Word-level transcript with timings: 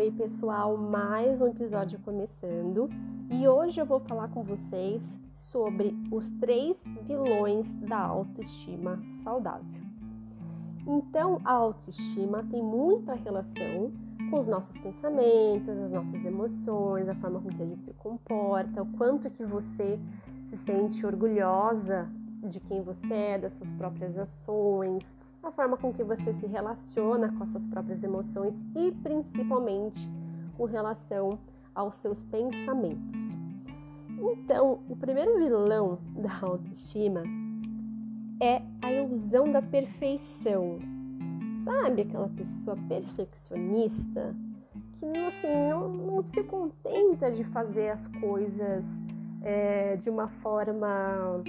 Oi, 0.00 0.10
pessoal, 0.12 0.78
mais 0.78 1.42
um 1.42 1.48
episódio 1.48 1.98
começando 1.98 2.88
e 3.30 3.46
hoje 3.46 3.78
eu 3.78 3.84
vou 3.84 4.00
falar 4.00 4.28
com 4.28 4.42
vocês 4.42 5.20
sobre 5.34 5.94
os 6.10 6.30
três 6.30 6.82
vilões 7.06 7.74
da 7.74 7.98
autoestima 7.98 8.98
saudável. 9.22 9.78
Então, 10.86 11.38
a 11.44 11.52
autoestima 11.52 12.42
tem 12.50 12.62
muita 12.62 13.12
relação 13.12 13.92
com 14.30 14.38
os 14.38 14.46
nossos 14.46 14.78
pensamentos, 14.78 15.68
as 15.68 15.90
nossas 15.90 16.24
emoções, 16.24 17.06
a 17.06 17.14
forma 17.16 17.38
com 17.38 17.50
que 17.50 17.62
a 17.62 17.66
gente 17.66 17.80
se 17.80 17.92
comporta, 17.92 18.80
o 18.80 18.86
quanto 18.92 19.28
que 19.28 19.44
você 19.44 20.00
se 20.48 20.56
sente 20.56 21.04
orgulhosa 21.04 22.08
de 22.48 22.58
quem 22.58 22.80
você 22.80 23.12
é, 23.12 23.38
das 23.38 23.52
suas 23.52 23.70
próprias 23.72 24.16
ações 24.16 25.14
a 25.42 25.50
forma 25.50 25.76
com 25.76 25.92
que 25.92 26.04
você 26.04 26.32
se 26.34 26.46
relaciona 26.46 27.32
com 27.32 27.42
as 27.42 27.50
suas 27.50 27.64
próprias 27.64 28.02
emoções 28.02 28.62
e 28.74 28.92
principalmente 28.92 30.08
com 30.56 30.64
relação 30.64 31.38
aos 31.74 31.96
seus 31.96 32.22
pensamentos. 32.22 33.36
Então, 34.18 34.80
o 34.88 34.96
primeiro 34.96 35.38
vilão 35.38 35.98
da 36.14 36.38
autoestima 36.42 37.22
é 38.40 38.62
a 38.82 38.92
ilusão 38.92 39.50
da 39.50 39.62
perfeição. 39.62 40.78
Sabe 41.64 42.02
aquela 42.02 42.28
pessoa 42.28 42.76
perfeccionista 42.88 44.34
que 44.98 45.06
assim, 45.26 45.68
não, 45.70 45.88
não 45.88 46.22
se 46.22 46.42
contenta 46.44 47.30
de 47.30 47.44
fazer 47.44 47.88
as 47.88 48.06
coisas 48.06 48.86
é, 49.42 49.96
de 49.96 50.10
uma 50.10 50.28
forma 50.28 51.42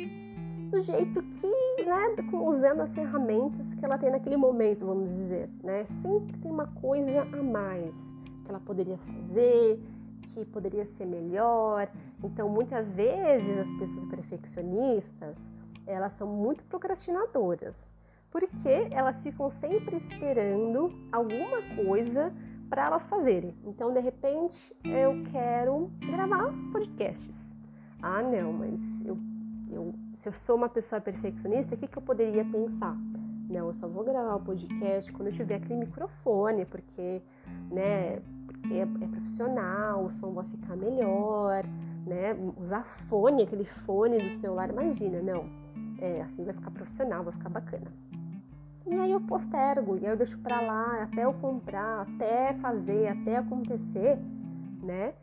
do 0.72 0.80
jeito 0.80 1.22
que, 1.22 1.84
né, 1.84 2.16
usando 2.34 2.80
as 2.80 2.94
ferramentas 2.94 3.74
que 3.74 3.84
ela 3.84 3.98
tem 3.98 4.10
naquele 4.10 4.38
momento, 4.38 4.86
vamos 4.86 5.10
dizer, 5.10 5.50
né? 5.62 5.86
Sempre 5.86 6.38
tem 6.38 6.50
uma 6.50 6.68
coisa 6.68 7.24
a 7.24 7.44
mais 7.44 8.16
que 8.44 8.50
ela 8.50 8.60
poderia 8.62 8.98
fazer, 8.98 9.84
que 10.22 10.46
poderia 10.46 10.86
ser 10.86 11.06
melhor. 11.06 11.90
Então, 12.24 12.48
muitas 12.48 12.94
vezes 12.94 13.58
as 13.58 13.70
pessoas 13.78 14.06
perfeccionistas, 14.06 15.36
elas 15.86 16.14
são 16.14 16.28
muito 16.28 16.64
procrastinadoras, 16.64 17.92
porque 18.32 18.88
elas 18.92 19.22
ficam 19.22 19.52
sempre 19.52 19.98
esperando 19.98 20.94
alguma 21.12 21.62
coisa 21.84 22.34
para 22.70 22.86
elas 22.86 23.06
fazerem. 23.08 23.54
Então, 23.66 23.92
de 23.92 24.00
repente, 24.00 24.74
eu 24.86 25.22
quero 25.32 25.92
gravar 26.00 26.54
podcasts. 26.72 27.52
Ah, 28.02 28.24
não, 28.24 28.54
mas 28.54 29.06
eu, 29.06 29.18
se 30.22 30.30
eu 30.30 30.34
sou 30.34 30.56
uma 30.56 30.70
pessoa 30.70 31.02
perfeccionista, 31.02 31.74
o 31.74 31.78
que, 31.78 31.88
que 31.88 31.98
eu 31.98 32.02
poderia 32.02 32.46
pensar? 32.46 32.96
Não, 33.50 33.70
eu 33.70 33.74
só 33.74 33.88
vou 33.88 34.04
gravar 34.04 34.36
o 34.36 34.40
podcast 34.40 35.12
quando 35.12 35.30
eu 35.30 35.34
tiver 35.34 35.56
aquele 35.56 35.80
microfone, 35.80 36.64
porque, 36.64 37.24
né, 37.72 38.22
porque 38.46 38.72
é, 38.76 38.82
é 38.82 39.08
profissional, 39.08 40.06
o 40.06 40.14
som 40.14 40.32
vai 40.32 40.46
ficar 40.46 40.76
melhor, 40.76 41.64
né? 42.06 42.38
Usar 42.56 42.84
fone, 42.84 43.42
aquele 43.42 43.66
fone 43.66 44.20
do 44.20 44.32
celular, 44.36 44.70
imagina, 44.70 45.24
não. 45.24 45.50
É, 45.98 46.22
assim 46.22 46.46
vai 46.46 46.54
ficar 46.54 46.70
profissional, 46.70 47.24
vai 47.24 47.34
ficar 47.34 47.50
bacana. 47.50 47.92
E 48.86 48.94
aí 48.94 49.12
eu 49.12 49.22
postergo, 49.22 49.98
e 49.98 50.06
aí 50.06 50.12
eu 50.12 50.18
deixo 50.18 50.38
pra 50.38 50.62
lá 50.62 51.02
até 51.02 51.26
eu 51.26 51.34
comprar, 51.34 52.02
até 52.02 52.54
fazer, 52.62 53.08
até 53.08 53.38
acontecer, 53.38 54.20
né? 54.84 55.14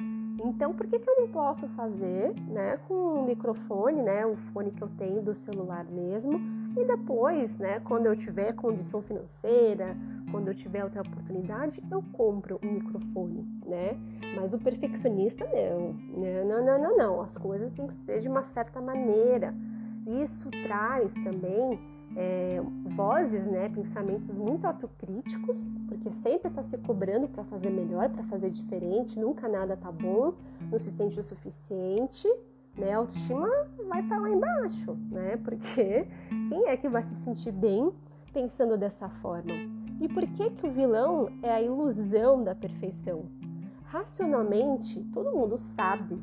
Então, 0.44 0.72
por 0.72 0.86
que, 0.86 0.98
que 0.98 1.08
eu 1.08 1.20
não 1.20 1.28
posso 1.28 1.66
fazer, 1.68 2.32
né, 2.48 2.78
com 2.86 2.94
o 2.94 3.26
microfone, 3.26 4.02
né, 4.02 4.24
o 4.24 4.36
fone 4.36 4.70
que 4.70 4.82
eu 4.82 4.88
tenho 4.96 5.20
do 5.20 5.34
celular 5.34 5.84
mesmo, 5.84 6.40
e 6.76 6.84
depois, 6.84 7.58
né, 7.58 7.80
quando 7.80 8.06
eu 8.06 8.16
tiver 8.16 8.52
condição 8.54 9.02
financeira, 9.02 9.96
quando 10.30 10.48
eu 10.48 10.54
tiver 10.54 10.84
outra 10.84 11.02
oportunidade, 11.02 11.82
eu 11.90 12.02
compro 12.12 12.60
um 12.62 12.72
microfone, 12.72 13.46
né? 13.66 13.98
Mas 14.36 14.52
o 14.52 14.58
perfeccionista 14.58 15.44
não, 15.44 15.94
né? 16.20 16.44
não, 16.44 16.64
não, 16.64 16.78
não, 16.78 16.96
não. 16.96 17.20
As 17.20 17.36
coisas 17.36 17.72
têm 17.72 17.86
que 17.86 17.94
ser 17.94 18.20
de 18.20 18.28
uma 18.28 18.44
certa 18.44 18.80
maneira. 18.80 19.54
Isso 20.08 20.48
traz 20.50 21.12
também 21.14 21.78
é, 22.16 22.62
vozes, 22.96 23.46
né, 23.46 23.68
pensamentos 23.68 24.30
muito 24.30 24.66
autocríticos, 24.66 25.66
porque 25.86 26.10
sempre 26.10 26.48
está 26.48 26.62
se 26.64 26.78
cobrando 26.78 27.28
para 27.28 27.44
fazer 27.44 27.70
melhor, 27.70 28.08
para 28.08 28.24
fazer 28.24 28.50
diferente, 28.50 29.18
nunca 29.18 29.46
nada 29.46 29.76
tá 29.76 29.92
bom, 29.92 30.32
não 30.70 30.78
se 30.78 30.90
sente 30.90 31.20
o 31.20 31.22
suficiente, 31.22 32.26
né? 32.76 32.92
A 32.92 32.98
autoestima 32.98 33.48
vai 33.88 34.00
estar 34.00 34.16
tá 34.16 34.22
lá 34.22 34.30
embaixo, 34.30 34.96
né? 35.10 35.36
Porque 35.44 36.06
quem 36.48 36.66
é 36.66 36.76
que 36.76 36.88
vai 36.88 37.02
se 37.02 37.14
sentir 37.16 37.52
bem 37.52 37.92
pensando 38.32 38.78
dessa 38.78 39.08
forma? 39.08 39.52
E 40.00 40.08
por 40.08 40.26
que 40.28 40.50
que 40.50 40.66
o 40.66 40.70
vilão 40.70 41.28
é 41.42 41.50
a 41.50 41.60
ilusão 41.60 42.42
da 42.42 42.54
perfeição? 42.54 43.26
Racionalmente, 43.84 45.02
todo 45.12 45.32
mundo 45.32 45.58
sabe 45.58 46.18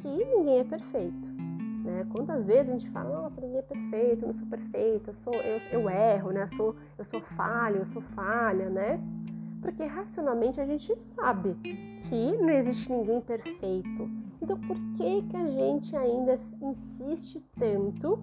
que 0.00 0.08
ninguém 0.08 0.60
é 0.60 0.64
perfeito. 0.64 1.39
Né? 1.90 2.06
Quantas 2.10 2.46
vezes 2.46 2.68
a 2.68 2.72
gente 2.72 2.90
fala, 2.90 3.22
nossa, 3.22 3.40
ninguém 3.40 3.58
é 3.58 3.62
perfeito, 3.62 4.22
eu 4.22 4.28
não 4.28 4.34
sou 4.34 4.46
perfeita, 4.46 5.10
eu, 5.10 5.14
sou, 5.14 5.34
eu, 5.34 5.58
eu 5.72 5.90
erro, 5.90 6.30
né? 6.30 6.42
eu, 6.44 6.48
sou, 6.48 6.76
eu 6.96 7.04
sou 7.04 7.20
falha, 7.20 7.78
eu 7.78 7.86
sou 7.86 8.02
falha, 8.14 8.70
né? 8.70 9.00
Porque 9.60 9.84
racionalmente 9.84 10.60
a 10.60 10.64
gente 10.64 10.98
sabe 10.98 11.54
que 12.08 12.32
não 12.38 12.48
existe 12.50 12.90
ninguém 12.90 13.20
perfeito. 13.20 14.08
Então 14.40 14.58
por 14.58 14.76
que, 14.96 15.22
que 15.22 15.36
a 15.36 15.46
gente 15.46 15.94
ainda 15.94 16.34
insiste 16.34 17.44
tanto 17.58 18.18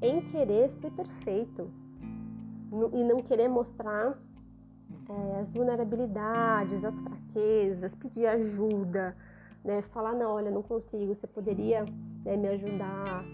em 0.00 0.20
querer 0.30 0.70
ser 0.70 0.90
perfeito 0.92 1.70
e 2.92 3.04
não 3.04 3.18
querer 3.18 3.48
mostrar 3.48 4.18
é, 5.08 5.40
as 5.40 5.52
vulnerabilidades, 5.52 6.84
as 6.84 6.98
fraquezas, 6.98 7.94
pedir 7.94 8.26
ajuda, 8.26 9.14
né? 9.64 9.82
Falar, 9.82 10.14
não, 10.14 10.30
olha, 10.30 10.50
não 10.50 10.62
consigo, 10.62 11.14
você 11.14 11.26
poderia 11.26 11.84
né, 12.24 12.36
me 12.36 12.48
ajudar, 12.48 13.24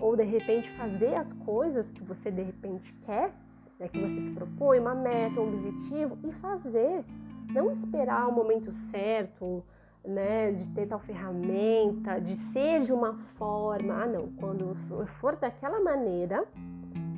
ou 0.00 0.16
de 0.16 0.24
repente 0.24 0.70
fazer 0.72 1.14
as 1.14 1.32
coisas 1.32 1.90
que 1.90 2.02
você 2.02 2.30
de 2.30 2.42
repente 2.42 2.92
quer, 3.06 3.32
né, 3.78 3.88
que 3.88 4.00
você 4.00 4.20
se 4.20 4.30
propõe, 4.30 4.78
uma 4.78 4.94
meta, 4.94 5.40
um 5.40 5.48
objetivo, 5.54 6.18
e 6.24 6.32
fazer. 6.32 7.04
Não 7.52 7.70
esperar 7.72 8.28
o 8.28 8.32
momento 8.32 8.72
certo, 8.72 9.62
né, 10.04 10.52
de 10.52 10.66
ter 10.68 10.86
tal 10.86 10.98
ferramenta, 10.98 12.20
de 12.20 12.36
ser 12.52 12.80
de 12.80 12.92
uma 12.92 13.14
forma. 13.36 14.02
Ah, 14.02 14.06
não, 14.06 14.28
quando 14.32 14.76
eu 14.90 15.06
for 15.06 15.36
daquela 15.36 15.80
maneira, 15.80 16.44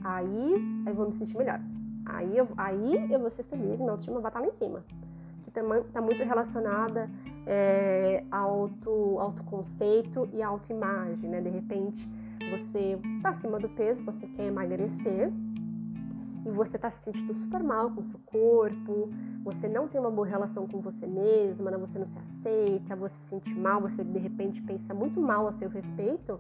aí 0.02 0.82
eu 0.86 0.94
vou 0.94 1.08
me 1.08 1.14
sentir 1.14 1.36
melhor. 1.36 1.60
Aí 2.06 2.36
eu, 2.36 2.48
aí 2.56 3.12
eu 3.12 3.18
vou 3.18 3.30
ser 3.30 3.44
feliz, 3.44 3.78
minha 3.78 3.92
autoestima 3.92 4.20
vai 4.20 4.30
estar 4.30 4.40
lá 4.40 4.46
em 4.46 4.52
cima. 4.52 4.84
Que 5.44 5.50
também 5.50 5.80
está 5.80 6.00
muito 6.00 6.22
relacionada 6.22 7.08
é, 7.46 8.24
auto, 8.30 9.18
autoconceito 9.18 10.28
e 10.32 10.42
autoimagem, 10.42 11.28
né? 11.28 11.40
De 11.40 11.50
repente 11.50 12.08
você 12.50 12.98
tá 13.22 13.30
acima 13.30 13.58
do 13.58 13.68
peso, 13.68 14.02
você 14.04 14.26
quer 14.26 14.46
emagrecer 14.46 15.32
e 16.46 16.50
você 16.50 16.76
tá 16.78 16.90
se 16.90 17.02
sentindo 17.02 17.34
super 17.34 17.62
mal 17.62 17.90
com 17.90 18.02
o 18.02 18.04
seu 18.04 18.20
corpo, 18.26 19.08
você 19.42 19.66
não 19.66 19.88
tem 19.88 20.00
uma 20.00 20.10
boa 20.10 20.26
relação 20.26 20.66
com 20.66 20.80
você 20.80 21.06
mesma, 21.06 21.70
né? 21.70 21.78
você 21.78 21.98
não 21.98 22.06
se 22.06 22.18
aceita, 22.18 22.94
você 22.94 23.16
se 23.16 23.28
sente 23.28 23.54
mal, 23.54 23.80
você 23.80 24.04
de 24.04 24.18
repente 24.18 24.60
pensa 24.62 24.92
muito 24.92 25.20
mal 25.20 25.48
a 25.48 25.52
seu 25.52 25.70
respeito. 25.70 26.38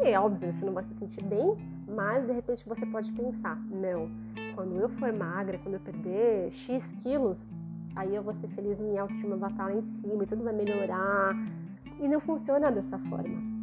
E 0.00 0.08
é 0.08 0.18
óbvio, 0.18 0.52
você 0.52 0.64
não 0.64 0.72
vai 0.72 0.82
se 0.84 0.94
sentir 0.94 1.22
bem, 1.22 1.56
mas 1.86 2.26
de 2.26 2.32
repente 2.32 2.66
você 2.66 2.84
pode 2.86 3.12
pensar, 3.12 3.56
não, 3.70 4.10
quando 4.54 4.74
eu 4.76 4.88
for 4.88 5.12
magra, 5.12 5.58
quando 5.58 5.74
eu 5.74 5.80
perder 5.80 6.50
X 6.50 6.90
quilos, 7.02 7.48
aí 7.96 8.14
eu 8.14 8.22
vou 8.22 8.34
ser 8.34 8.48
feliz, 8.48 8.78
minha 8.78 9.02
autoestima 9.02 9.36
vai 9.36 9.50
estar 9.50 9.64
lá 9.64 9.74
em 9.74 9.82
cima 9.82 10.24
e 10.24 10.26
tudo 10.26 10.42
vai 10.42 10.52
melhorar. 10.52 11.34
E 12.00 12.08
não 12.08 12.20
funciona 12.20 12.70
dessa 12.70 12.98
forma. 12.98 13.54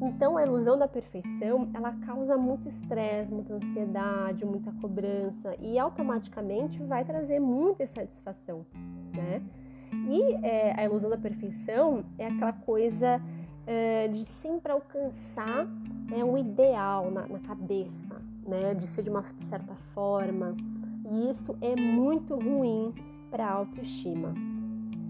Então 0.00 0.36
a 0.36 0.44
ilusão 0.44 0.78
da 0.78 0.86
perfeição, 0.86 1.68
ela 1.74 1.92
causa 2.06 2.36
muito 2.36 2.68
estresse, 2.68 3.32
muita 3.32 3.54
ansiedade, 3.54 4.44
muita 4.44 4.70
cobrança 4.80 5.56
e 5.60 5.78
automaticamente 5.78 6.80
vai 6.84 7.04
trazer 7.04 7.40
muita 7.40 7.82
insatisfação, 7.82 8.64
né? 9.12 9.42
E 10.08 10.34
é, 10.46 10.78
a 10.78 10.84
ilusão 10.84 11.10
da 11.10 11.18
perfeição 11.18 12.04
é 12.16 12.26
aquela 12.26 12.52
coisa 12.52 13.20
é, 13.66 14.06
de 14.08 14.24
sempre 14.24 14.70
alcançar 14.70 15.66
é, 16.12 16.24
um 16.24 16.38
ideal 16.38 17.10
na, 17.10 17.26
na 17.26 17.40
cabeça, 17.40 18.22
né? 18.46 18.74
De 18.74 18.86
ser 18.86 19.02
de 19.02 19.10
uma 19.10 19.24
certa 19.42 19.74
forma. 19.94 20.56
E 21.10 21.30
isso 21.30 21.56
é 21.60 21.74
muito 21.74 22.36
ruim 22.36 22.94
para 23.30 23.46
a 23.46 23.52
autoestima. 23.52 24.34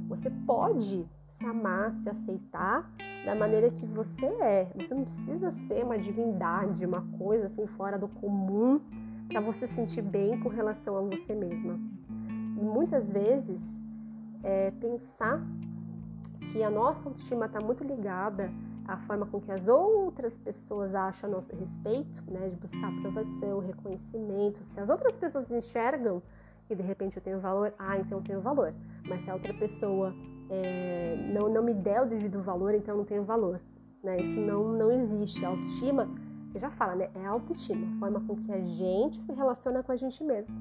Você 0.09 0.31
pode 0.31 1.07
se 1.31 1.45
amar, 1.45 1.93
se 1.93 2.09
aceitar 2.09 2.91
da 3.25 3.35
maneira 3.35 3.71
que 3.71 3.87
você 3.87 4.27
é. 4.27 4.71
Você 4.75 4.95
não 4.95 5.05
precisa 5.05 5.51
ser 5.51 5.85
uma 5.85 5.99
divindade, 5.99 6.85
uma 6.85 7.03
coisa 7.19 7.47
assim 7.47 7.67
fora 7.67 7.99
do 7.99 8.09
comum 8.09 8.81
para 9.29 9.41
você 9.41 9.67
se 9.67 9.75
sentir 9.75 10.03
bem 10.03 10.39
com 10.41 10.49
relação 10.49 10.97
a 10.97 11.01
você 11.03 11.35
mesma. 11.35 11.79
E 12.57 12.65
muitas 12.65 13.11
vezes 13.11 13.79
é, 14.43 14.71
pensar 14.73 15.41
que 16.51 16.63
a 16.63 16.71
nossa 16.71 17.09
autoestima 17.09 17.47
está 17.47 17.61
muito 17.61 17.85
ligada 17.85 18.51
à 18.87 18.97
forma 18.97 19.27
com 19.27 19.39
que 19.41 19.53
as 19.53 19.69
outras 19.69 20.37
pessoas 20.37 20.95
acham 20.95 21.29
a 21.29 21.33
nosso 21.35 21.55
respeito, 21.55 22.23
né, 22.27 22.49
de 22.49 22.57
buscar 22.57 22.89
aprovação, 22.89 23.61
reconhecimento, 23.61 24.65
se 24.65 24.81
as 24.81 24.89
outras 24.89 25.17
pessoas 25.17 25.51
enxergam 25.51 26.23
e 26.71 26.75
de 26.75 26.83
repente 26.83 27.17
eu 27.17 27.23
tenho 27.23 27.41
valor, 27.41 27.73
ah, 27.79 27.99
então 27.99 28.19
eu 28.19 28.25
tenho 28.25 28.41
valor. 28.41 28.75
Mas 29.07 29.23
se 29.23 29.31
a 29.31 29.35
outra 29.35 29.55
pessoa 29.55 30.15
é, 30.51 31.17
não, 31.33 31.49
não 31.49 31.63
me 31.63 31.75
der 31.75 32.03
o 32.03 32.07
devido 32.07 32.43
valor, 32.43 32.75
então 32.75 32.95
eu 32.95 32.99
não 32.99 33.05
tenho 33.05 33.25
valor. 33.25 33.61
Né? 34.03 34.21
Isso 34.21 34.39
não, 34.41 34.73
não 34.73 34.91
existe. 34.91 35.45
A 35.45 35.49
autoestima, 35.49 36.09
você 36.51 36.59
já 36.59 36.71
fala, 36.71 36.95
né? 36.95 37.11
É 37.15 37.27
autoestima, 37.27 37.87
a 37.87 37.99
forma 37.99 38.21
com 38.21 38.37
que 38.37 38.53
a 38.53 38.61
gente 38.61 39.23
se 39.23 39.33
relaciona 39.33 39.83
com 39.83 39.93
a 39.93 39.97
gente 39.97 40.23
mesmo. 40.23 40.55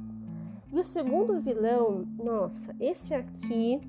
E 0.71 0.79
o 0.79 0.85
segundo 0.85 1.39
vilão, 1.39 2.05
nossa, 2.21 2.75
esse 2.79 3.13
aqui 3.13 3.79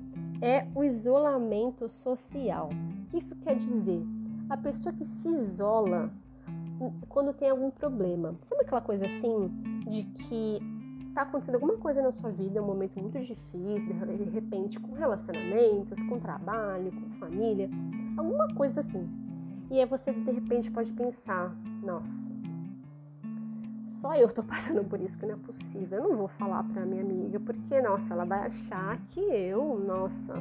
é 0.41 0.65
o 0.73 0.83
isolamento 0.83 1.89
social. 1.89 2.69
O 2.69 3.09
que 3.09 3.17
isso 3.17 3.35
quer 3.37 3.55
dizer? 3.55 4.01
A 4.49 4.55
pessoa 4.55 4.93
que 4.93 5.05
se 5.05 5.27
isola 5.27 6.09
quando 7.09 7.33
tem 7.33 7.49
algum 7.49 7.69
problema. 7.69 8.35
Sabe 8.41 8.61
aquela 8.61 8.81
coisa 8.81 9.05
assim 9.05 9.51
de 9.87 10.03
que 10.03 10.59
tá 11.13 11.21
acontecendo 11.23 11.55
alguma 11.55 11.77
coisa 11.77 12.01
na 12.01 12.11
sua 12.11 12.31
vida, 12.31 12.61
um 12.61 12.65
momento 12.65 12.99
muito 12.99 13.19
difícil, 13.19 13.93
de 14.17 14.29
repente 14.29 14.79
com 14.79 14.93
relacionamentos, 14.93 16.01
com 16.03 16.19
trabalho, 16.19 16.91
com 16.91 17.09
família, 17.19 17.69
alguma 18.17 18.47
coisa 18.53 18.79
assim. 18.79 19.07
E 19.71 19.79
aí 19.79 19.85
você 19.85 20.11
de 20.11 20.31
repente 20.31 20.71
pode 20.71 20.91
pensar, 20.93 21.55
nossa, 21.83 22.29
só 23.89 24.15
eu 24.15 24.29
tô 24.29 24.41
passando 24.43 24.83
por 24.83 24.99
isso, 25.01 25.17
que 25.17 25.25
não 25.25 25.35
é 25.35 25.37
possível. 25.37 25.99
Eu 25.99 26.09
não 26.09 26.17
vou 26.17 26.27
falar 26.27 26.63
pra 26.63 26.85
minha 26.85 27.01
amiga, 27.01 27.39
porque, 27.39 27.81
nossa, 27.81 28.13
ela 28.13 28.25
vai 28.25 28.47
achar 28.47 28.97
que 29.09 29.19
eu, 29.19 29.79
nossa, 29.79 30.35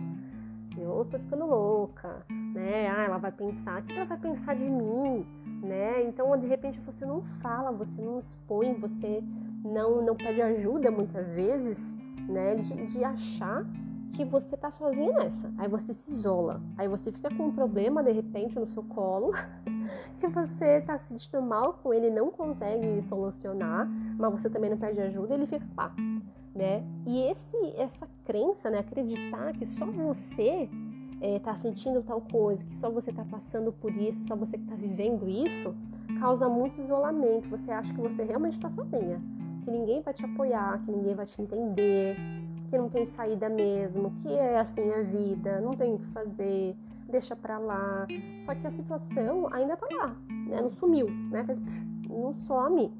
eu 0.76 1.06
tô 1.10 1.18
ficando 1.18 1.46
louca, 1.46 2.24
né? 2.30 2.88
Ah, 2.88 3.04
ela 3.04 3.18
vai 3.18 3.32
pensar, 3.32 3.80
o 3.80 3.84
que 3.84 3.92
ela 3.92 4.04
vai 4.04 4.18
pensar 4.18 4.54
de 4.54 4.68
mim, 4.68 5.26
né? 5.62 6.04
Então, 6.04 6.36
de 6.38 6.46
repente, 6.46 6.78
você 6.80 7.04
não 7.04 7.22
fala, 7.42 7.72
você 7.72 8.00
não 8.00 8.20
expõe, 8.20 8.74
você 8.74 9.22
não, 9.64 10.02
não 10.02 10.14
pede 10.14 10.40
ajuda 10.40 10.90
muitas 10.90 11.32
vezes, 11.32 11.94
né? 12.28 12.56
De, 12.56 12.86
de 12.86 13.04
achar 13.04 13.64
que 14.12 14.24
você 14.24 14.56
tá 14.56 14.70
sozinha 14.70 15.12
nessa. 15.12 15.52
Aí 15.58 15.68
você 15.68 15.92
se 15.92 16.10
isola. 16.10 16.60
Aí 16.76 16.88
você 16.88 17.12
fica 17.12 17.28
com 17.34 17.46
um 17.46 17.52
problema 17.52 18.02
de 18.02 18.12
repente 18.12 18.58
no 18.58 18.66
seu 18.66 18.82
colo, 18.82 19.32
que 20.18 20.26
você 20.26 20.80
tá 20.80 20.98
se 20.98 21.08
sentindo 21.08 21.42
mal 21.42 21.74
com 21.82 21.92
ele, 21.92 22.10
não 22.10 22.30
consegue 22.30 23.00
solucionar, 23.02 23.88
mas 24.18 24.32
você 24.32 24.50
também 24.50 24.70
não 24.70 24.76
pede 24.76 25.00
ajuda, 25.00 25.34
ele 25.34 25.46
fica 25.46 25.66
lá, 25.76 25.94
né? 26.54 26.84
E 27.06 27.22
esse 27.30 27.56
essa 27.76 28.08
crença, 28.24 28.70
né, 28.70 28.78
acreditar 28.78 29.52
que 29.52 29.66
só 29.66 29.86
você 29.86 30.68
é, 31.20 31.38
tá 31.38 31.54
sentindo 31.54 32.02
tal 32.02 32.20
coisa, 32.20 32.64
que 32.64 32.76
só 32.76 32.90
você 32.90 33.12
tá 33.12 33.24
passando 33.24 33.72
por 33.72 33.94
isso, 33.94 34.24
só 34.24 34.36
você 34.36 34.56
que 34.56 34.64
tá 34.64 34.74
vivendo 34.74 35.28
isso, 35.28 35.74
causa 36.20 36.48
muito 36.48 36.80
isolamento. 36.80 37.48
Você 37.48 37.70
acha 37.70 37.92
que 37.92 38.00
você 38.00 38.24
realmente 38.24 38.58
tá 38.58 38.70
sozinha, 38.70 39.20
que 39.68 39.70
ninguém 39.70 40.00
vai 40.00 40.14
te 40.14 40.24
apoiar, 40.24 40.82
que 40.82 40.90
ninguém 40.90 41.14
vai 41.14 41.26
te 41.26 41.40
entender, 41.40 42.16
que 42.70 42.78
não 42.78 42.88
tem 42.88 43.04
saída 43.04 43.50
mesmo, 43.50 44.10
que 44.22 44.32
é 44.32 44.58
assim 44.58 44.90
a 44.90 45.02
vida, 45.02 45.60
não 45.60 45.74
tem 45.74 45.94
o 45.94 45.98
que 45.98 46.06
fazer, 46.06 46.74
deixa 47.06 47.36
pra 47.36 47.58
lá. 47.58 48.06
Só 48.40 48.54
que 48.54 48.66
a 48.66 48.70
situação 48.70 49.52
ainda 49.52 49.76
tá 49.76 49.86
lá, 49.94 50.16
né? 50.46 50.62
Não 50.62 50.70
sumiu, 50.70 51.06
né? 51.30 51.44
Não 52.08 52.34
some, 52.34 52.90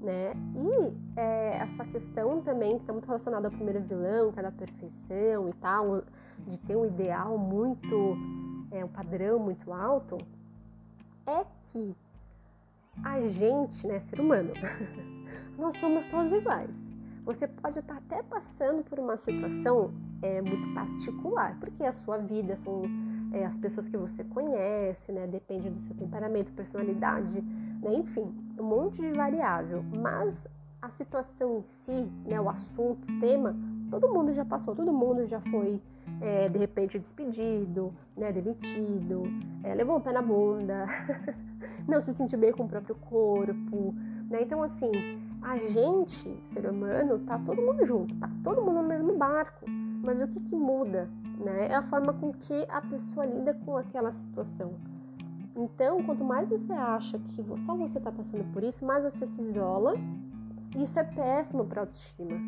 né? 0.00 0.32
E 0.56 1.20
é, 1.20 1.58
essa 1.58 1.84
questão 1.84 2.40
também 2.40 2.78
que 2.78 2.86
tá 2.86 2.94
muito 2.94 3.06
relacionada 3.06 3.48
ao 3.48 3.52
primeiro 3.52 3.82
vilão, 3.82 4.32
que 4.32 4.40
é 4.40 4.42
da 4.42 4.50
perfeição 4.50 5.50
e 5.50 5.52
tal, 5.60 6.02
de 6.46 6.56
ter 6.66 6.76
um 6.76 6.86
ideal 6.86 7.36
muito, 7.36 8.16
é, 8.70 8.82
um 8.82 8.88
padrão 8.88 9.38
muito 9.38 9.70
alto, 9.70 10.16
é 11.26 11.44
que 11.64 11.94
a 13.02 13.20
gente, 13.28 13.86
né, 13.86 14.00
ser 14.00 14.20
humano, 14.20 14.52
nós 15.58 15.76
somos 15.76 16.06
todos 16.06 16.32
iguais 16.32 16.90
você 17.24 17.46
pode 17.46 17.78
estar 17.78 17.96
até 17.96 18.22
passando 18.22 18.82
por 18.82 18.98
uma 18.98 19.16
situação 19.16 19.92
é, 20.22 20.40
muito 20.40 20.74
particular, 20.74 21.56
porque 21.60 21.84
a 21.84 21.92
sua 21.92 22.18
vida 22.18 22.56
são 22.56 22.82
é, 23.32 23.44
as 23.44 23.56
pessoas 23.56 23.86
que 23.86 23.96
você 23.96 24.24
conhece, 24.24 25.12
né? 25.12 25.26
Depende 25.26 25.70
do 25.70 25.80
seu 25.80 25.94
temperamento, 25.94 26.52
personalidade, 26.52 27.40
né? 27.82 27.94
Enfim, 27.94 28.34
um 28.58 28.64
monte 28.64 29.00
de 29.00 29.12
variável. 29.12 29.82
Mas 29.82 30.48
a 30.80 30.90
situação 30.90 31.58
em 31.58 31.62
si, 31.62 32.10
né? 32.24 32.40
O 32.40 32.48
assunto, 32.48 33.06
o 33.08 33.20
tema, 33.20 33.54
todo 33.90 34.08
mundo 34.08 34.32
já 34.32 34.44
passou, 34.44 34.74
todo 34.74 34.92
mundo 34.92 35.26
já 35.26 35.40
foi 35.40 35.80
é, 36.20 36.48
de 36.48 36.58
repente 36.58 36.98
despedido, 36.98 37.92
né? 38.16 38.32
Demitido, 38.32 39.22
é, 39.64 39.74
levou 39.74 39.96
um 39.96 40.00
pé 40.00 40.12
na 40.12 40.22
bunda, 40.22 40.86
não 41.88 42.00
se 42.00 42.12
sentiu 42.12 42.38
bem 42.38 42.52
com 42.52 42.64
o 42.64 42.68
próprio 42.68 42.94
corpo, 42.94 43.94
né? 44.30 44.42
Então 44.42 44.62
assim 44.62 44.90
a 45.42 45.56
gente, 45.56 46.38
ser 46.44 46.66
humano, 46.66 47.18
tá 47.20 47.38
todo 47.38 47.62
mundo 47.62 47.84
junto, 47.86 48.14
tá 48.16 48.30
todo 48.44 48.60
mundo 48.62 48.82
no 48.82 48.88
mesmo 48.88 49.16
barco. 49.16 49.64
Mas 50.02 50.20
o 50.20 50.28
que, 50.28 50.40
que 50.40 50.56
muda, 50.56 51.08
né? 51.38 51.68
É 51.68 51.74
a 51.74 51.82
forma 51.82 52.12
com 52.12 52.32
que 52.32 52.66
a 52.68 52.80
pessoa 52.80 53.26
lida 53.26 53.54
com 53.64 53.76
aquela 53.76 54.12
situação. 54.12 54.72
Então, 55.56 56.02
quanto 56.02 56.24
mais 56.24 56.48
você 56.48 56.72
acha 56.72 57.18
que 57.18 57.44
só 57.58 57.74
você 57.74 57.98
está 57.98 58.10
passando 58.10 58.50
por 58.52 58.62
isso, 58.62 58.84
mais 58.84 59.02
você 59.02 59.26
se 59.26 59.40
isola. 59.40 59.94
Isso 60.76 60.98
é 60.98 61.02
péssimo 61.02 61.64
para 61.64 61.80
autoestima, 61.80 62.38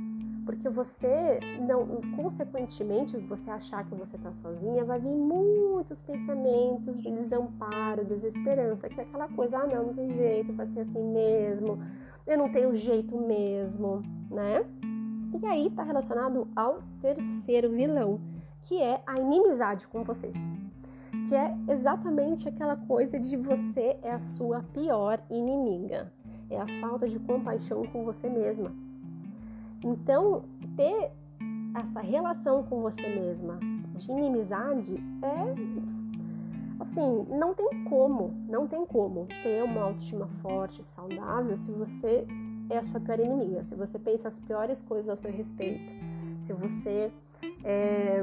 porque 0.45 0.69
você 0.69 1.41
não, 1.61 2.01
consequentemente, 2.17 3.17
você 3.19 3.51
achar 3.51 3.87
que 3.87 3.95
você 3.95 4.17
está 4.17 4.33
sozinha, 4.33 4.85
vai 4.85 4.99
vir 4.99 5.15
muitos 5.15 6.01
pensamentos 6.01 7.01
de 7.01 7.11
desamparo, 7.11 8.05
desesperança, 8.05 8.89
que 8.89 9.01
é 9.01 9.05
aquela 9.05 9.29
coisa, 9.29 9.59
ah, 9.59 9.67
não, 9.67 9.87
não 9.87 9.95
tem 9.95 10.13
jeito, 10.15 10.53
vai 10.53 10.67
ser 10.67 10.81
assim 10.81 11.03
mesmo 11.03 11.79
eu 12.27 12.39
não 12.39 12.49
tenho 12.51 12.75
jeito 12.77 13.17
mesmo, 13.17 14.03
né? 14.31 14.65
E 15.41 15.47
aí 15.47 15.71
tá 15.71 15.83
relacionado 15.83 16.49
ao 16.55 16.83
terceiro 17.01 17.71
vilão, 17.71 18.21
que 18.63 18.81
é 18.81 19.03
a 19.07 19.19
inimizade 19.19 19.87
com 19.89 20.05
você. 20.05 20.31
Que 21.29 21.35
é 21.35 21.57
exatamente 21.69 22.49
aquela 22.49 22.77
coisa 22.77 23.19
de 23.19 23.37
você 23.37 23.99
é 24.03 24.13
a 24.13 24.21
sua 24.21 24.63
pior 24.73 25.21
inimiga. 25.31 26.13
É 26.51 26.61
a 26.61 26.67
falta 26.81 27.09
de 27.09 27.19
compaixão 27.19 27.83
com 27.87 28.05
você 28.05 28.29
mesma. 28.29 28.73
Então, 29.85 30.45
ter 30.77 31.11
essa 31.75 32.01
relação 32.01 32.63
com 32.63 32.81
você 32.83 33.03
mesma 33.03 33.59
de 33.95 34.11
inimizade 34.11 34.95
é 35.23 35.83
assim, 36.81 37.27
não 37.31 37.55
tem 37.55 37.85
como, 37.85 38.35
não 38.49 38.67
tem 38.67 38.85
como 38.85 39.27
ter 39.43 39.63
uma 39.63 39.83
autoestima 39.83 40.27
forte, 40.43 40.83
saudável, 40.89 41.57
se 41.57 41.71
você 41.71 42.27
é 42.69 42.79
a 42.79 42.83
sua 42.85 43.01
pior 43.01 43.21
inimiga, 43.21 43.65
se 43.65 43.75
você 43.75 43.99
pensa 43.99 44.29
as 44.29 44.39
piores 44.41 44.81
coisas 44.81 45.09
ao 45.09 45.17
seu 45.17 45.31
respeito, 45.31 45.93
se 46.41 46.53
você 46.53 47.11
é, 47.63 48.21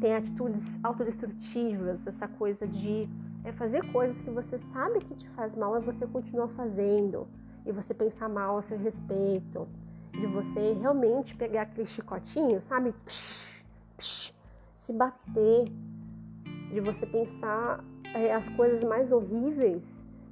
tem 0.00 0.14
atitudes 0.14 0.78
autodestrutivas, 0.82 2.06
essa 2.06 2.26
coisa 2.26 2.66
de 2.66 3.08
é, 3.44 3.52
fazer 3.52 3.92
coisas 3.92 4.20
que 4.20 4.30
você 4.30 4.58
sabe 4.58 5.00
que 5.00 5.14
te 5.14 5.28
faz 5.30 5.54
mal, 5.54 5.76
e 5.76 5.80
você 5.80 6.06
continua 6.06 6.48
fazendo, 6.48 7.26
e 7.66 7.72
você 7.72 7.92
pensar 7.92 8.28
mal 8.28 8.56
a 8.56 8.62
seu 8.62 8.78
respeito, 8.78 9.68
de 10.22 10.26
você 10.28 10.72
realmente 10.74 11.34
pegar 11.34 11.62
aquele 11.62 11.84
chicotinho, 11.84 12.62
sabe? 12.62 12.94
Psh, 13.04 13.64
psh, 13.98 14.34
se 14.76 14.92
bater 14.92 15.64
de 16.70 16.80
você 16.80 17.04
pensar 17.04 17.84
é, 18.14 18.32
as 18.32 18.48
coisas 18.50 18.84
mais 18.84 19.10
horríveis 19.10 19.82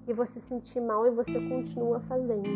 e 0.07 0.13
você 0.13 0.39
sentir 0.39 0.81
mal 0.81 1.09
e 1.09 1.11
você 1.11 1.33
continua 1.33 1.99
fazendo. 2.01 2.49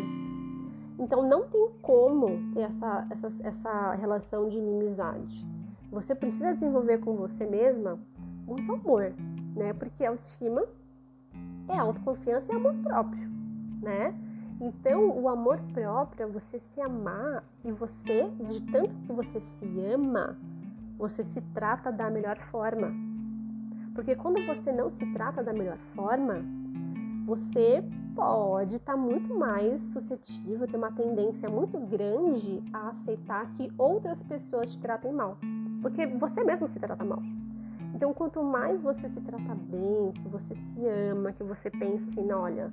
Então 0.97 1.27
não 1.27 1.45
tem 1.49 1.69
como 1.81 2.53
ter 2.53 2.61
essa, 2.61 3.05
essa, 3.11 3.31
essa 3.43 3.93
relação 3.95 4.47
de 4.47 4.57
inimizade. 4.57 5.45
Você 5.91 6.15
precisa 6.15 6.53
desenvolver 6.53 6.99
com 6.99 7.17
você 7.17 7.45
mesma 7.45 7.99
muito 8.47 8.71
amor, 8.71 9.11
né? 9.53 9.73
Porque 9.73 10.05
autoestima 10.05 10.63
é 11.67 11.77
autoconfiança 11.77 12.53
e 12.53 12.55
amor 12.55 12.73
próprio, 12.75 13.29
né? 13.81 14.15
Então, 14.59 15.09
o 15.19 15.27
amor 15.27 15.59
próprio 15.73 16.23
é 16.23 16.27
você 16.27 16.59
se 16.59 16.81
amar 16.81 17.43
e 17.63 17.71
você, 17.71 18.29
de 18.49 18.61
tanto 18.71 18.95
que 19.01 19.11
você 19.11 19.39
se 19.39 19.65
ama, 19.93 20.37
você 20.97 21.23
se 21.23 21.41
trata 21.53 21.91
da 21.91 22.09
melhor 22.09 22.37
forma. 22.51 22.91
Porque 23.93 24.15
quando 24.15 24.45
você 24.45 24.71
não 24.71 24.91
se 24.91 25.05
trata 25.13 25.43
da 25.43 25.51
melhor 25.51 25.77
forma, 25.93 26.41
você 27.25 27.83
pode 28.15 28.75
estar 28.75 28.93
tá 28.93 28.97
muito 28.97 29.37
mais 29.37 29.81
suscetível, 29.81 30.67
ter 30.67 30.77
uma 30.77 30.91
tendência 30.91 31.49
muito 31.49 31.77
grande 31.79 32.63
a 32.71 32.89
aceitar 32.89 33.51
que 33.53 33.71
outras 33.77 34.21
pessoas 34.23 34.71
te 34.71 34.79
tratem 34.79 35.11
mal. 35.11 35.37
Porque 35.81 36.05
você 36.05 36.43
mesmo 36.43 36.67
se 36.67 36.79
trata 36.79 37.03
mal. 37.03 37.21
Então, 37.93 38.13
quanto 38.13 38.43
mais 38.43 38.81
você 38.81 39.09
se 39.09 39.21
trata 39.21 39.55
bem, 39.55 40.11
que 40.11 40.27
você 40.27 40.55
se 40.55 40.87
ama, 40.87 41.31
que 41.31 41.43
você 41.43 41.69
pensa 41.69 42.09
assim, 42.09 42.31
olha, 42.31 42.71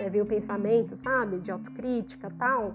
né, 0.00 0.08
vem 0.08 0.20
o 0.20 0.26
pensamento, 0.26 0.96
sabe, 0.96 1.38
de 1.40 1.50
autocrítica 1.50 2.30
tal. 2.38 2.74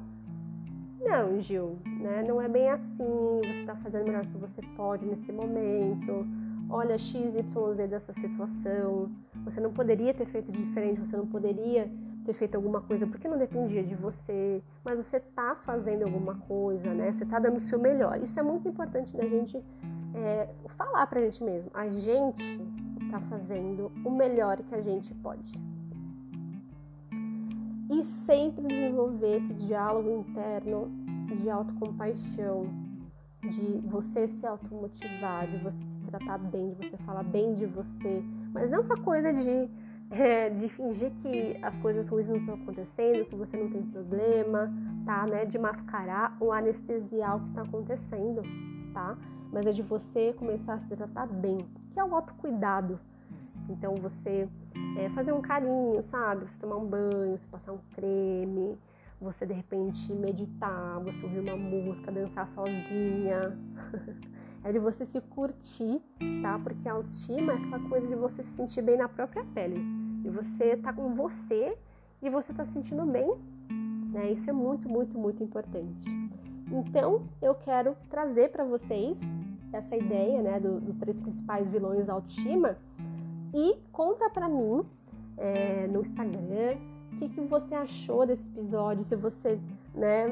Não, 1.01 1.39
Gil, 1.41 1.77
né? 1.85 2.23
Não 2.27 2.41
é 2.41 2.47
bem 2.47 2.69
assim. 2.69 3.41
Você 3.43 3.59
está 3.59 3.75
fazendo 3.75 4.03
o 4.03 4.05
melhor 4.05 4.25
que 4.25 4.37
você 4.37 4.61
pode 4.75 5.05
nesse 5.05 5.31
momento 5.31 6.25
olha 6.69 6.97
X, 6.97 7.35
Y, 7.35 7.73
Z 7.73 7.87
dessa 7.87 8.13
situação, 8.13 9.11
você 9.43 9.59
não 9.59 9.71
poderia 9.71 10.13
ter 10.13 10.25
feito 10.25 10.51
diferente, 10.51 10.99
você 10.99 11.15
não 11.15 11.27
poderia 11.27 11.89
ter 12.25 12.33
feito 12.33 12.55
alguma 12.55 12.81
coisa 12.81 13.05
porque 13.05 13.27
não 13.27 13.37
dependia 13.37 13.83
de 13.83 13.93
você, 13.95 14.61
mas 14.83 14.97
você 14.97 15.19
tá 15.19 15.55
fazendo 15.63 16.03
alguma 16.03 16.35
coisa, 16.35 16.93
né? 16.93 17.11
Você 17.11 17.25
tá 17.25 17.37
dando 17.37 17.57
o 17.57 17.61
seu 17.61 17.77
melhor. 17.77 18.19
Isso 18.21 18.39
é 18.39 18.43
muito 18.43 18.67
importante 18.67 19.15
da 19.15 19.27
gente 19.27 19.63
é, 20.15 20.49
falar 20.75 21.05
pra 21.05 21.21
gente 21.21 21.43
mesmo, 21.43 21.69
a 21.73 21.87
gente 21.87 22.59
tá 23.11 23.19
fazendo 23.29 23.91
o 24.03 24.09
melhor 24.09 24.57
que 24.57 24.73
a 24.73 24.81
gente 24.81 25.13
pode. 25.15 25.53
E 27.89 28.03
sempre 28.03 28.67
desenvolver 28.67 29.37
esse 29.37 29.53
diálogo 29.53 30.09
interno 30.09 30.91
de 31.39 31.49
autocompaixão, 31.49 32.67
de 33.49 33.79
você 33.87 34.27
se 34.27 34.45
automotivar, 34.45 35.47
de 35.47 35.57
você 35.57 35.77
se 35.77 35.99
tratar 36.01 36.39
bem, 36.39 36.73
de 36.73 36.89
você 36.89 36.97
falar 36.97 37.23
bem 37.23 37.53
de 37.53 37.65
você, 37.65 38.23
mas 38.51 38.69
não 38.71 38.79
essa 38.79 38.97
coisa 38.97 39.31
de, 39.33 39.69
é, 40.09 40.49
de 40.49 40.67
fingir 40.69 41.11
que 41.21 41.57
as 41.61 41.77
coisas 41.77 42.07
ruins 42.07 42.27
não 42.27 42.37
estão 42.37 42.55
acontecendo, 42.55 43.25
que 43.25 43.35
você 43.35 43.55
não 43.55 43.69
tem 43.69 43.83
problema, 43.83 44.73
tá? 45.05 45.27
Né? 45.27 45.45
De 45.45 45.59
mascarar 45.59 46.35
ou 46.39 46.51
anestesiar 46.51 47.37
o 47.37 47.41
que 47.41 47.49
está 47.49 47.61
acontecendo, 47.61 48.41
tá? 48.93 49.17
Mas 49.51 49.65
é 49.67 49.71
de 49.71 49.81
você 49.81 50.33
começar 50.33 50.73
a 50.73 50.79
se 50.79 50.87
tratar 50.89 51.27
bem, 51.27 51.65
que 51.91 51.99
é 51.99 52.03
o 52.03 52.15
autocuidado. 52.15 52.99
Então 53.69 53.95
você 53.95 54.47
é, 54.97 55.09
fazer 55.09 55.33
um 55.33 55.41
carinho, 55.41 56.03
sabe? 56.03 56.45
Você 56.45 56.59
tomar 56.59 56.77
um 56.77 56.85
banho, 56.85 57.37
você 57.37 57.47
passar 57.47 57.71
um 57.71 57.79
creme, 57.93 58.77
você 59.19 59.45
de 59.45 59.53
repente 59.53 60.11
meditar, 60.13 60.99
você 60.99 61.23
ouvir 61.23 61.39
uma 61.39 61.55
música, 61.55 62.11
dançar 62.11 62.47
sozinha. 62.47 63.57
é 64.63 64.71
de 64.71 64.79
você 64.79 65.05
se 65.05 65.21
curtir, 65.21 66.01
tá? 66.41 66.59
Porque 66.59 66.87
a 66.87 66.93
autoestima 66.93 67.53
é 67.53 67.55
aquela 67.55 67.79
coisa 67.89 68.07
de 68.07 68.15
você 68.15 68.43
se 68.43 68.55
sentir 68.55 68.81
bem 68.81 68.97
na 68.97 69.07
própria 69.07 69.43
pele. 69.53 69.79
E 70.23 70.29
você 70.29 70.75
tá 70.77 70.91
com 70.91 71.13
você 71.13 71.77
e 72.21 72.29
você 72.29 72.53
tá 72.53 72.65
se 72.65 72.73
sentindo 72.73 73.05
bem, 73.05 73.35
né? 74.11 74.31
Isso 74.31 74.49
é 74.49 74.53
muito, 74.53 74.89
muito, 74.89 75.17
muito 75.17 75.43
importante. 75.43 76.05
Então, 76.71 77.27
eu 77.41 77.53
quero 77.53 77.95
trazer 78.09 78.49
para 78.49 78.63
vocês 78.63 79.21
essa 79.71 79.95
ideia, 79.95 80.41
né, 80.41 80.59
do, 80.59 80.79
dos 80.79 80.97
três 80.97 81.19
principais 81.19 81.67
vilões 81.69 82.05
da 82.05 82.13
autoestima 82.13 82.77
e 83.55 83.75
conta 83.91 84.29
para 84.29 84.49
mim 84.49 84.85
é, 85.37 85.87
no 85.87 86.01
Instagram 86.01 86.75
o 87.13 87.17
que, 87.17 87.29
que 87.29 87.41
você 87.41 87.73
achou 87.73 88.25
desse 88.25 88.45
episódio, 88.49 89.01
se 89.01 89.15
você, 89.15 89.57
né, 89.93 90.27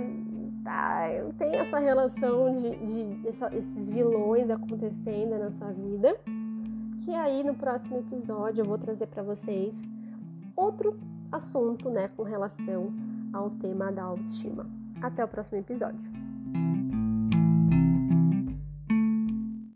tá, 0.66 1.08
tem 1.38 1.56
essa 1.56 1.80
relação 1.80 2.60
de, 2.60 2.76
de 2.76 3.28
essa, 3.30 3.56
esses 3.56 3.88
vilões 3.90 4.50
acontecendo 4.50 5.40
na 5.40 5.50
sua 5.50 5.72
vida, 5.72 6.18
que 7.06 7.12
aí 7.12 7.42
no 7.42 7.56
próximo 7.56 8.00
episódio 8.00 8.62
eu 8.62 8.66
vou 8.66 8.78
trazer 8.78 9.08
para 9.08 9.24
vocês 9.24 9.90
outro 10.58 11.00
assunto, 11.32 11.90
né, 11.90 12.10
com 12.18 12.24
relação 12.24 12.94
ao 13.32 13.50
tema 13.52 13.90
da 13.90 14.04
autoestima. 14.04 14.68
Até 15.02 15.24
o 15.24 15.28
próximo 15.28 15.60
episódio. 15.60 16.02